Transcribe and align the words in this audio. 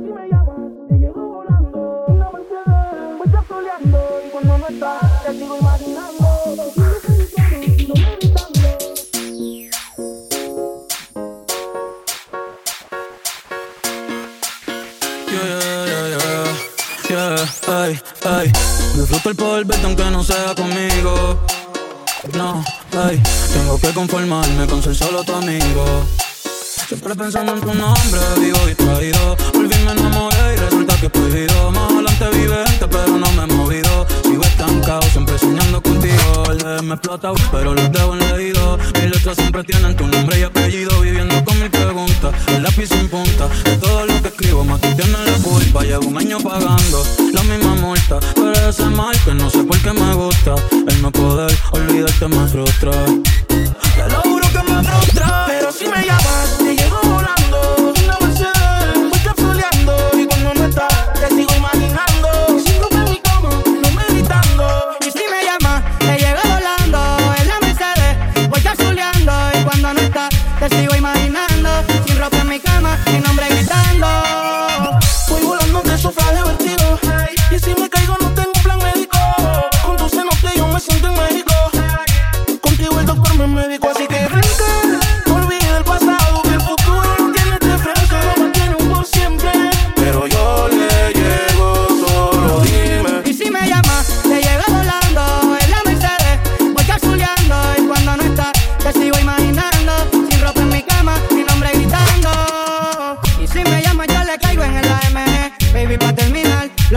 si 0.00 0.12
me 0.12 0.28
llamas, 0.28 0.56
te 0.88 0.94
llego 0.94 1.20
volando. 1.20 2.04
Una 2.08 2.30
Mercedes, 2.30 3.18
voy 3.18 3.28
soleando. 3.48 3.98
Y 4.26 4.30
cuando 4.30 4.58
no 4.58 4.68
estás, 4.68 5.24
te 5.24 5.32
sigo 5.32 5.58
imaginando. 5.58 6.26
Yeah, 17.08 17.44
ay, 17.68 18.00
ay. 18.24 18.52
Disfruto 18.94 19.30
el 19.30 19.36
poder 19.36 19.66
aunque 19.84 20.04
no 20.10 20.22
sea 20.22 20.54
conmigo. 20.54 21.38
No, 22.34 22.64
ay, 22.92 23.20
tengo 23.52 23.78
que 23.80 23.92
conformarme 23.92 24.66
con 24.66 24.82
ser 24.82 24.94
solo 24.94 25.24
tu 25.24 25.34
amigo. 25.34 25.84
Siempre 26.90 27.14
pensando 27.14 27.54
en 27.54 27.60
tu 27.60 27.72
nombre, 27.72 28.20
vivo 28.40 28.58
distraído. 28.66 29.36
Volví 29.54 29.76
me 29.84 29.92
enamoré 29.92 30.54
y 30.54 30.56
resulta 30.56 30.96
que 30.96 31.06
he 31.06 31.10
prohibido. 31.10 31.70
Más 31.70 31.88
adelante 31.88 32.30
vivente, 32.36 32.88
pero 32.90 33.16
no 33.16 33.30
me 33.30 33.44
he 33.44 33.46
movido. 33.46 34.06
Sigo 34.24 34.42
estancado, 34.42 35.02
siempre 35.02 35.38
soñando 35.38 35.80
contigo. 35.80 36.42
El 36.50 36.82
me 36.82 36.94
explota, 36.96 37.30
pero 37.52 37.74
los 37.74 37.92
dejo 37.92 38.16
en 38.16 38.36
leído. 38.36 38.76
Mis 38.94 39.04
letras 39.04 39.36
siempre 39.36 39.62
tienen 39.62 39.94
tu 39.94 40.04
nombre 40.08 40.40
y 40.40 40.42
apellido. 40.42 41.00
Viviendo 41.00 41.44
con 41.44 41.60
mil 41.60 41.70
preguntas, 41.70 42.34
el 42.48 42.64
lápiz 42.64 42.88
sin 42.88 43.06
punta. 43.08 43.46
De 43.62 43.76
todo 43.76 44.06
lo 44.06 44.22
que 44.22 44.26
escribo, 44.26 44.64
más 44.64 44.80
tú 44.80 44.88
tienes 44.96 45.20
la 45.26 45.38
culpa. 45.44 45.84
Llevo 45.84 46.08
un 46.08 46.18
año 46.18 46.40
pagando 46.40 47.06
la 47.32 47.42
misma 47.44 47.76
multa. 47.76 48.18
Pero 48.34 48.68
ese 48.68 48.86
mal 48.86 49.16
que 49.24 49.32
no 49.34 49.48
sé 49.48 49.59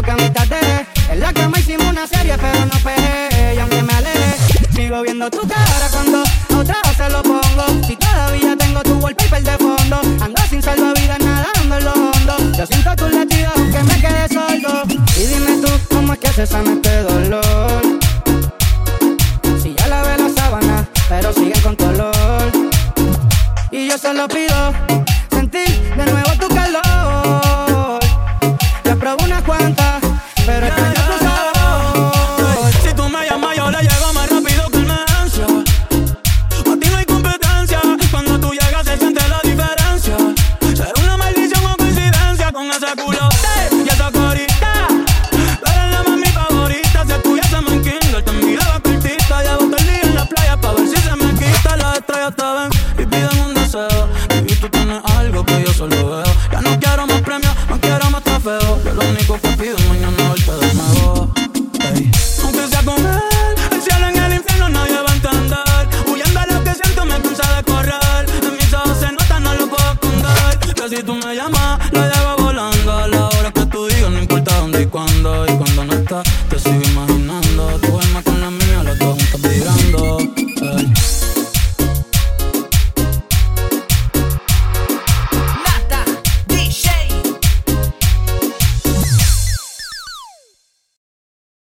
lo 0.00 0.02
que 0.02 0.10
a 0.10 0.16
mitad 0.16 0.46
dejé. 0.46 0.86
En 1.10 1.20
la 1.20 1.32
cama 1.32 1.58
hicimos 1.58 1.86
una 1.86 2.06
serie, 2.06 2.36
pero 2.38 2.64
no 2.64 2.78
pegué, 2.82 3.54
y 3.54 3.58
aunque 3.58 3.82
me 3.82 3.92
aleje, 3.92 4.68
sigo 4.74 5.02
viendo 5.02 5.30
tu 5.30 5.46
cara 5.46 5.88
cuando 5.92 6.22
a 6.22 6.58
otra 6.58 6.76
se 6.96 7.10
lo 7.10 7.22
pongo. 7.22 7.64
Si 7.86 7.96
todavía 7.96 8.56
tengo 8.56 8.80
tu 8.82 8.94
wallpaper 8.98 9.42
de 9.42 9.58
fondo, 9.58 10.00
ando 10.20 10.42
sin 10.48 10.62
salvavidas 10.62 11.18
nadando 11.20 11.78
en 11.78 11.84
lo 11.84 11.92
hondo. 11.92 12.36
Yo 12.56 12.66
siento 12.66 12.96
tus 12.96 13.12
latidos 13.12 13.52
aunque 13.56 13.82
me 13.82 14.00
quede 14.00 14.28
sordo. 14.28 14.82
Y 15.16 15.26
dime 15.26 15.60
tú, 15.62 15.70
¿cómo 15.94 16.14
es 16.14 16.18
que 16.18 16.28
se 16.28 16.46
sana 16.46 16.72
este 16.72 17.02
dolor? 17.02 17.82
Si 19.62 19.74
ya 19.74 19.86
lavé 19.88 20.16
la 20.16 20.30
sábana, 20.30 20.88
pero 21.08 21.32
siguen 21.32 21.60
con 21.62 21.76
color. 21.76 22.50
Y 23.70 23.88
yo 23.88 23.98
solo 23.98 24.26
pido 24.28 24.72
sentir 25.30 25.94
de 25.96 26.06
nuevo 26.06 26.30
tu 26.38 26.48